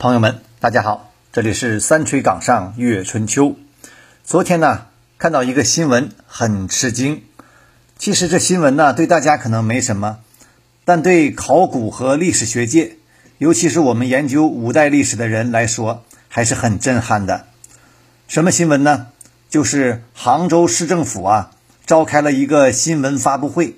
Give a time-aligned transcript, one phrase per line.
[0.00, 3.56] 朋友们，大家好，这里是三锤岗上月春秋。
[4.22, 4.86] 昨天呢，
[5.18, 7.24] 看到一个新闻，很吃惊。
[7.98, 10.20] 其实这新闻呢，对大家可能没什么，
[10.84, 12.98] 但对考古和历史学界，
[13.38, 17.46] 尤其是我们研究五代历史的人来说，还是很震撼的。
[18.28, 19.08] 什么新闻呢？
[19.50, 21.50] 就是杭州市政府啊，
[21.84, 23.74] 召开了一个新闻发布会，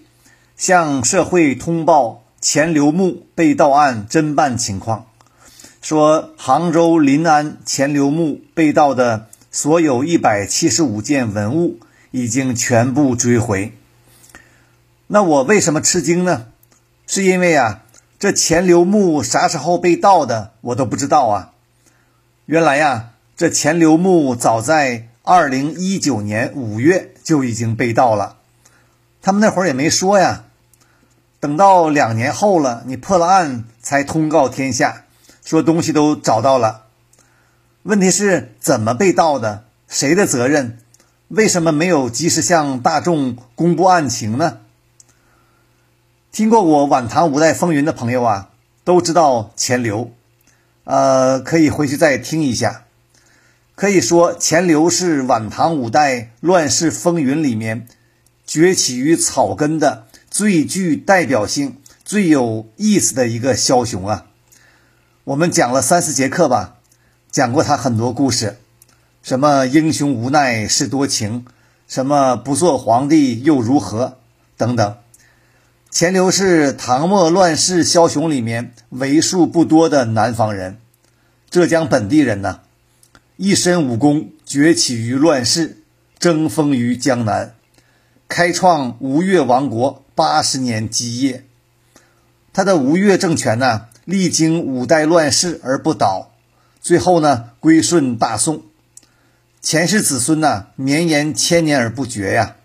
[0.59, 5.07] 向社会通报钱刘墓被盗案侦办情况。
[5.81, 11.79] 说杭州临安钱刘墓被盗的所有一百七十五件文物
[12.11, 13.73] 已经全部追回。
[15.07, 16.47] 那我为什么吃惊呢？
[17.07, 17.83] 是因为啊，
[18.19, 21.53] 这钱刘墓啥时候被盗的，我都不知道啊。
[22.45, 28.37] 原来呀，这钱刘墓早在二零一九年五月就已经被盗了，
[29.23, 30.45] 他们那会儿也没说呀。
[31.41, 35.05] 等到两年后了，你破了案才通告天下。
[35.51, 36.85] 说东西都找到了，
[37.83, 39.65] 问题是怎么被盗的？
[39.89, 40.79] 谁的责任？
[41.27, 44.59] 为什么没有及时向大众公布案情呢？
[46.31, 48.51] 听过我晚唐五代风云的朋友啊，
[48.85, 50.13] 都知道钱刘，
[50.85, 52.85] 呃，可以回去再听一下。
[53.75, 57.89] 可以说，钱刘是晚唐五代乱世风云里面
[58.47, 64.27] 崛起于草根的最具代表性、最有意思的一个枭雄啊。
[65.31, 66.79] 我们讲了三四节课吧，
[67.31, 68.57] 讲过他很多故事，
[69.23, 71.47] 什么英雄无奈是多情，
[71.87, 74.19] 什么不做皇帝又如何
[74.57, 74.97] 等等。
[75.89, 80.79] 钱镠是唐末乱世枭雄里面为数不多的南方人，
[81.49, 82.63] 浙江本地人呢，
[83.37, 85.85] 一身武功崛起于乱世，
[86.19, 87.55] 争锋于江南，
[88.27, 91.45] 开创吴越王国八十年基业。
[92.53, 93.83] 他的吴越政权呢？
[94.11, 96.33] 历经五代乱世而不倒，
[96.81, 98.65] 最后呢归顺大宋，
[99.63, 102.57] 钱氏子孙呢绵延千年而不绝呀。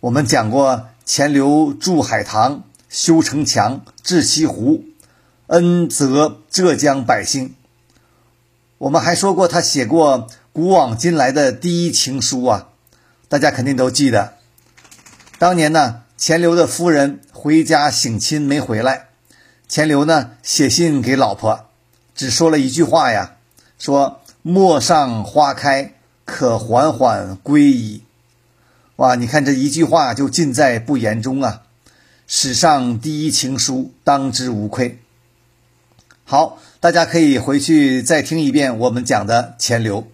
[0.00, 4.84] 我们讲过钱刘筑海棠、修城墙、治西湖，
[5.48, 7.54] 恩泽浙江百姓。
[8.78, 12.68] 我们还说过他写过古往今来的第一情书啊，
[13.28, 14.34] 大家肯定都记得。
[15.38, 19.07] 当年呢，钱刘的夫人回家省亲没回来。
[19.68, 21.66] 钱刘呢写信给老婆，
[22.14, 23.36] 只说了一句话呀，
[23.78, 25.92] 说“陌上花开，
[26.24, 28.02] 可缓缓归矣。”
[28.96, 31.64] 哇，你看这一句话就尽在不言中啊！
[32.26, 34.98] 史上第一情书，当之无愧。
[36.24, 40.08] 好，大家可以回去再听一遍我们讲的钱刘。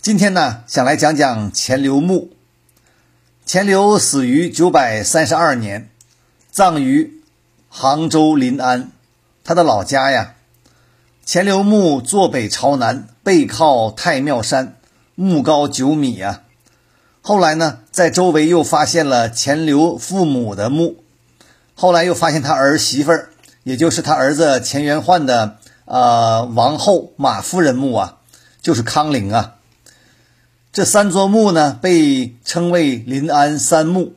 [0.00, 2.30] 今天呢，想来讲讲钱刘墓。
[3.44, 5.90] 钱刘死于九百三十二年，
[6.50, 7.20] 葬于。
[7.76, 8.92] 杭州临安，
[9.42, 10.36] 他的老家呀。
[11.26, 14.76] 钱刘墓坐北朝南，背靠太庙山，
[15.16, 16.42] 墓高九米啊。
[17.20, 20.98] 后来呢，在周围又发现了钱刘父母的墓，
[21.74, 23.30] 后来又发现他儿媳妇儿，
[23.64, 25.56] 也就是他儿子钱元焕的
[25.86, 28.18] 呃王后马夫人墓啊，
[28.62, 29.56] 就是康陵啊。
[30.72, 34.12] 这三座墓呢，被称为临安三墓。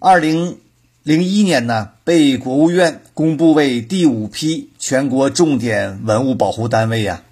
[0.00, 0.58] 二零。
[1.04, 7.22] 零一年呢，被国务院公布为第五批全国重点文物保护单位呀。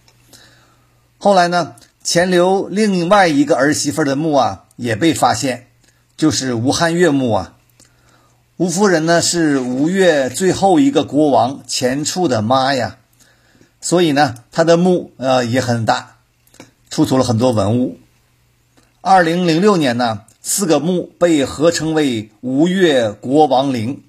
[1.16, 5.68] 后来呢，钱刘另外一个儿媳妇的墓啊也被发现，
[6.18, 7.54] 就是吴汉月墓啊。
[8.58, 12.98] 吴夫人呢是吴越最后一个国王钱俶的妈呀，
[13.80, 16.16] 所以呢，她的墓呃也很大，
[16.90, 17.98] 出土了很多文物。
[19.00, 20.24] 二零零六年呢。
[20.48, 24.04] 四个墓被合称为吴越国王陵，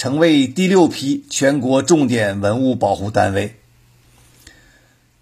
[0.00, 3.60] 成为第六批全国重点文物保护单位。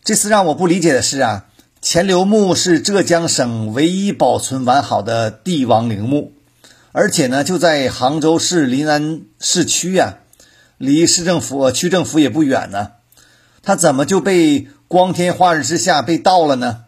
[0.05, 1.47] 这次让我不理解的是啊，
[1.83, 6.33] 钱刘墓是浙江省唯一保存完好的帝王陵墓，
[6.93, 10.19] 而且呢就在杭州市临安市区呀，
[10.77, 12.93] 离市政府、区政府也不远呢，
[13.65, 16.85] 它怎么就被光天化日之下被盗了呢？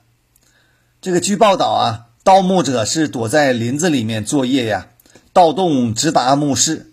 [1.02, 2.06] 这个据报道啊。
[2.22, 4.87] 盗墓者是躲在林子里面作业呀，
[5.32, 6.89] 盗洞直达墓室。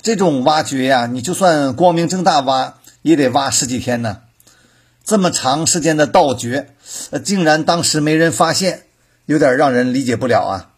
[0.00, 4.18] 这种挖掘呀，你就算光明正大挖，也得挖十几天呢。
[5.04, 6.70] 这么长时间的盗掘，
[7.10, 8.84] 呃，竟然当时没人发现，
[9.26, 10.70] 有点让人理解不了啊。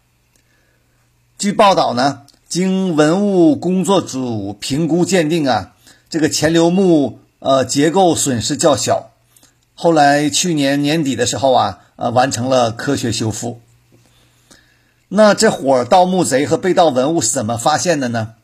[1.38, 5.72] 据报道呢，经文物工作组评估鉴定啊，
[6.08, 9.10] 这个钱刘墓呃结构损失较小。
[9.74, 11.80] 后来去年年底的时候啊。
[12.00, 13.60] 呃，完成了科学修复。
[15.08, 18.36] 那这伙盗墓贼和被盗文物是怎么发现的呢？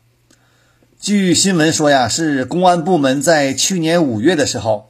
[0.99, 4.89] 据新闻说呀，是公安部门在去年五月的时候，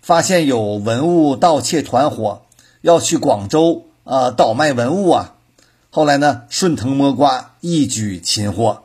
[0.00, 2.42] 发现有文物盗窃团伙
[2.80, 5.34] 要去广州啊倒卖文物啊。
[5.90, 8.84] 后来呢，顺藤摸瓜，一举擒获，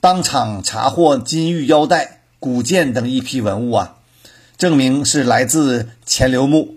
[0.00, 3.96] 当场查获金玉腰带、古剑等一批文物啊，
[4.58, 6.74] 证明是来自钱刘墓。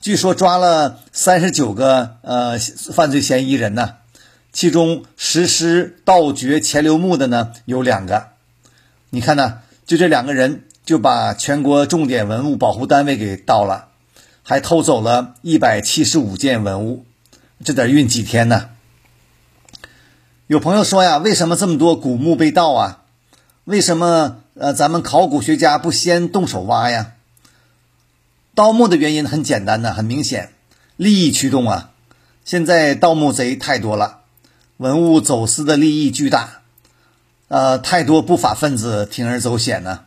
[0.00, 3.94] 据说抓了三十九个呃犯罪嫌疑人呢，
[4.54, 8.28] 其中实施盗掘钱刘墓的呢有两个。
[9.10, 13.88] 你看呢，就这两个人就把全国重点文物保护单位给盗了，
[14.44, 17.04] 还偷走了一百七十五件文物。
[17.64, 18.70] 这得运几天呢？
[20.46, 23.02] 有朋友说呀，为什么这么多古墓被盗啊？
[23.64, 27.14] 为什么呃咱们考古学家不先动手挖呀？
[28.54, 30.52] 盗墓的原因很简单呢，很明显，
[30.96, 31.90] 利益驱动啊！
[32.44, 34.20] 现在盗墓贼太多了，
[34.84, 36.60] 文物走私的利益巨大，
[37.48, 40.00] 呃，太多不法分子铤而走险呢。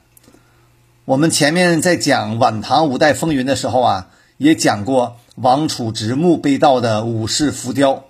[1.06, 5.18] 我们前面在讲晚唐五代风云的时候啊，也讲过。
[5.33, 8.03] 王储直墓被盗的武士浮雕，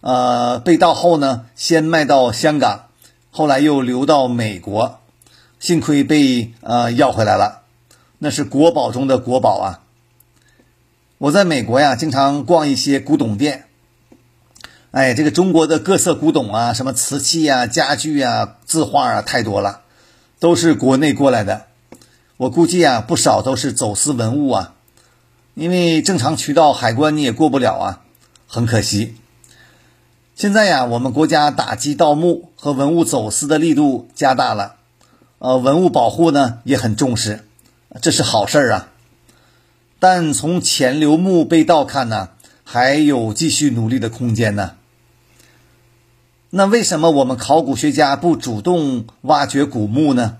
[0.00, 2.86] 呃，被盗后呢，先卖到香港，
[3.30, 5.00] 后来又流到美国，
[5.58, 7.64] 幸亏被呃要回来了，
[8.18, 9.80] 那是国宝中的国宝啊！
[11.18, 13.66] 我在美国呀，经常逛一些古董店，
[14.92, 19.82] 哎，这个中国的各色古董啊，什么瓷器呀、家具啊、字画啊，太多了，
[20.40, 21.66] 都是国内过来的，
[22.36, 24.74] 我估计啊，不少都是走私文物啊。
[25.54, 28.00] 因为正常渠道海关你也过不了啊，
[28.48, 29.14] 很可惜。
[30.34, 34.74] 现在呀，我们国家打击盗墓和文物走私的力度加大了，
[35.38, 37.44] 呃，文物保护呢也很重视，
[38.02, 38.88] 这是好事儿啊。
[40.00, 42.30] 但从钱刘墓被盗看呢，
[42.64, 44.72] 还有继续努力的空间呢。
[46.50, 50.38] 那为什么我们考古学家不主动挖掘古墓呢？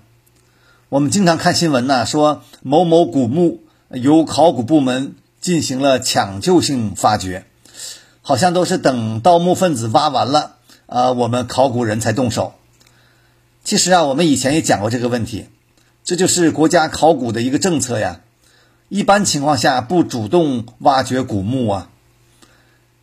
[0.89, 3.61] 我们经常看新闻呢，说某某古墓。
[3.93, 7.45] 由考古部门进行了抢救性发掘，
[8.21, 10.55] 好像都是等盗墓分子挖完了，
[10.85, 12.53] 啊，我们考古人才动手。
[13.65, 15.47] 其实啊，我们以前也讲过这个问题，
[16.05, 18.21] 这就是国家考古的一个政策呀。
[18.87, 21.89] 一般情况下不主动挖掘古墓啊，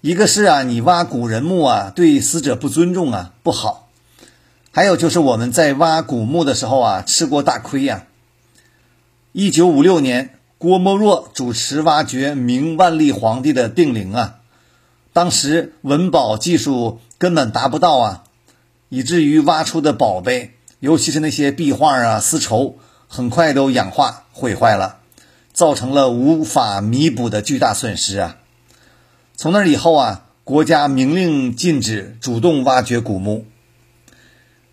[0.00, 3.88] 一个是啊，你挖古人墓啊，对死者不尊重啊，不好；
[4.70, 8.06] 还有就是我们在挖古墓的时候啊，吃过大亏呀。
[9.32, 10.34] 一九五六年。
[10.60, 14.40] 郭沫若主持挖掘明万历皇帝的定陵啊，
[15.12, 18.24] 当时文保技术根本达不到啊，
[18.88, 22.74] 以至于挖出的宝贝，尤其是那些壁画啊、丝绸，
[23.06, 24.96] 很快都氧化毁坏了，
[25.52, 28.38] 造成了无法弥补的巨大损失啊。
[29.40, 33.46] 从那以后啊，国家明令禁止主动挖掘古墓，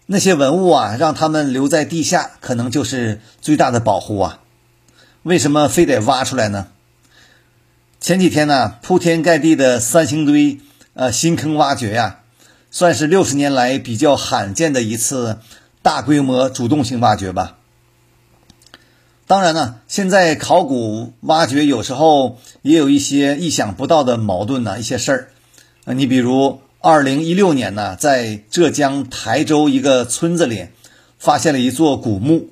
[0.08, 4.40] 那些文物啊，让他们留在地下，可能就是最大的保护啊。
[5.22, 6.70] 为什么非得挖出来呢？
[8.02, 10.60] 前几天呢，铺天盖地的三星堆
[10.96, 12.22] 呃新坑挖掘呀，
[12.72, 15.38] 算是六十年来比较罕见的一次
[15.84, 17.58] 大规模主动性挖掘吧。
[19.28, 25.30] 当然呢，现在考古挖掘有时候也有一些意想不到的矛盾呢，一些事儿
[25.86, 30.68] 啊，你比如二零一六年呢，在浙江台州一个村子里
[31.18, 32.50] 发现了一座古墓，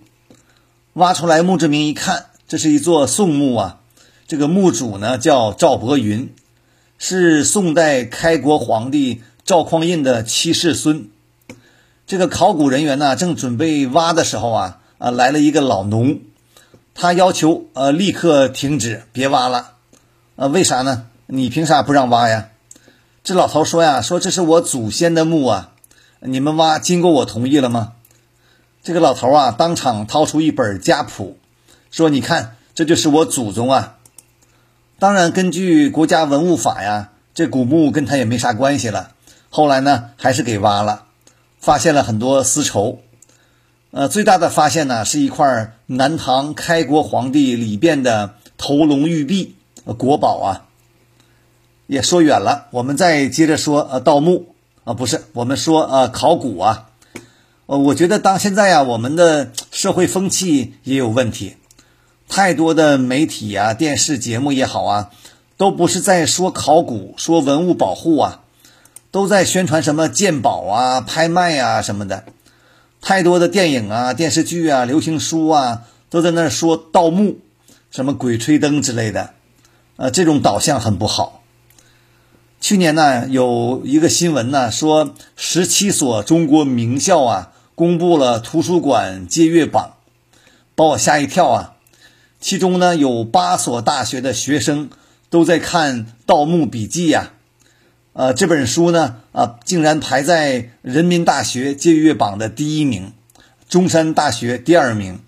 [0.93, 2.25] 挖出来墓志铭一看。
[2.47, 3.79] 这是一座宋墓啊，
[4.27, 6.33] 这个墓主呢叫赵伯云，
[6.97, 11.07] 是宋代开国皇帝赵匡胤的七世孙。
[12.07, 16.19] 这个考古人员呢正准备挖的时候啊啊来了一个老农，
[16.95, 19.73] 他要求呃立刻停止，别挖了。
[20.35, 21.07] 呃，为啥呢？
[21.27, 22.49] 你凭啥不让挖呀？
[23.23, 25.71] 这老头说呀，说这是我祖先的墓啊，
[26.19, 27.93] 你们挖经过我同意了吗？
[28.83, 31.37] 这个老头啊当场掏出一本家谱。
[31.89, 33.97] 说，你看，这就是我祖宗啊！
[34.97, 39.11] 当然，根据国家文物法呀，这古墓跟他也没啥关系了。
[39.49, 41.05] 后来呢，还是给挖了，
[41.59, 42.99] 发现了很多丝绸。
[43.95, 49.53] 呃，最大的发现呢，是一块南唐开国皇帝李昪的头龙玉璧，
[49.99, 50.65] 国宝啊。
[51.85, 56.89] 也说远了，我们再接着说，呃，盗墓啊，不是，我们说，呃，考古啊。
[57.67, 61.57] 呃，我觉得当现在啊，我们的社会风气也有问题。
[62.27, 65.11] 太多的媒体啊、电视节目也好啊，
[65.57, 68.41] 都不是在说考古、说文物保护啊，
[69.11, 72.23] 都在宣传什么鉴宝啊、拍卖啊什么的。
[73.05, 77.39] 太多的电影啊、电视剧啊、流行书啊，都在那说盗墓、
[77.91, 79.31] 什么鬼吹灯之类的，
[79.97, 81.43] 呃，这种导向很不好。
[82.61, 89.95] 去年呢，有一个新闻呢，说十七所中国名校啊，公布了图书馆借阅榜，
[90.73, 91.73] 把我吓一跳啊。
[92.39, 94.89] 其中呢有八所大学的学生
[95.29, 97.33] 都在看《盗墓笔记》呀。
[98.13, 103.11] 呃，这本书呢啊，竟然排在人民大学借阅榜的第一名，
[103.67, 105.19] 中山大学第二名，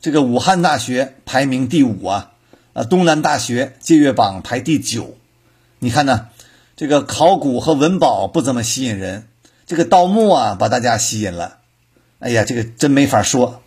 [0.00, 2.32] 这个武汉大学排名第五啊，
[2.74, 5.16] 啊，东南大学借阅榜排第九。
[5.78, 6.28] 你看呢？
[6.76, 9.28] 这个考古和文保不怎么吸引人，
[9.66, 11.60] 这个盗墓啊把大家吸引了。
[12.18, 13.62] 哎呀，这个真没法说。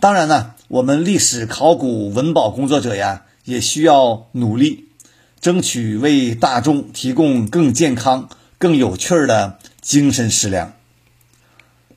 [0.00, 4.88] 当然呢，我们历史考古文保工作者呀，也需要努力，
[5.42, 10.72] 争取为大众提供更健康、更有趣的精神食粮。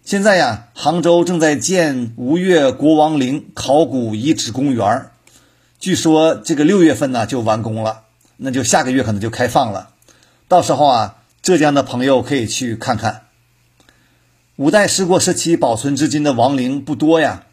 [0.04, 5.12] 现在呀，杭州正在建吴越国王陵考古遗址公园，
[5.80, 8.02] 据说这个六月份呢就完工了。
[8.38, 9.92] 那就下个月可能就开放了，
[10.48, 13.22] 到时候啊，浙江的朋友可以去看看。
[14.56, 17.44] 五代十国时期保存至今的王陵不多呀，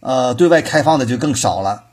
[0.00, 1.84] 呃，对外开放的就更少了。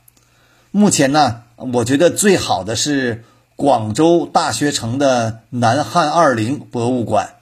[0.70, 3.24] 目前呢，我觉得最好的是
[3.56, 7.34] 广州大学城的南汉二陵博物馆，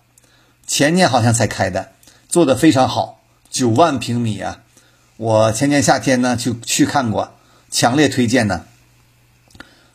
[0.67, 1.93] 前年好像才开的，
[2.29, 4.59] 做的非常好，九万平米啊！
[5.17, 7.33] 我前年夏天呢就去看过，
[7.71, 8.65] 强烈推荐呢。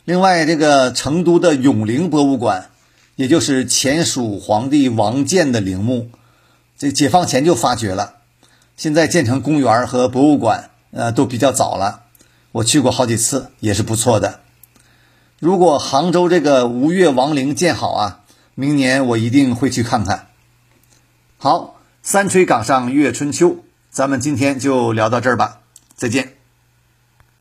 [0.05, 2.69] 另外，这个成都的永陵博物馆，
[3.15, 6.09] 也就是前蜀皇帝王建的陵墓，
[6.77, 8.15] 这解放前就发掘了，
[8.77, 12.03] 现在建成公园和博物馆，呃，都比较早了。
[12.51, 14.39] 我去过好几次，也是不错的。
[15.45, 18.21] 如果杭州这个吴越王陵建好啊，
[18.55, 20.29] 明年我一定会去看看。
[21.37, 23.57] 好，三吹岗上月春秋，
[23.91, 25.59] 咱们今天就聊到这儿吧，
[25.93, 26.34] 再见。